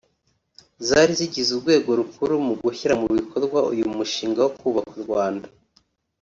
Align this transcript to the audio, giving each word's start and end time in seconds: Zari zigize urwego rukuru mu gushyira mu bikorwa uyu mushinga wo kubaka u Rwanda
Zari 0.87 1.11
zigize 1.19 1.49
urwego 1.53 1.89
rukuru 1.99 2.33
mu 2.45 2.53
gushyira 2.63 2.93
mu 3.01 3.07
bikorwa 3.17 3.59
uyu 3.71 3.85
mushinga 3.95 4.39
wo 4.43 4.51
kubaka 4.59 4.93
u 4.97 5.01
Rwanda 5.05 5.47